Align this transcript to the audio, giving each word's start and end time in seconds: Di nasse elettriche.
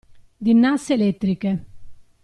Di 0.35 0.55
nasse 0.55 0.93
elettriche. 0.95 1.65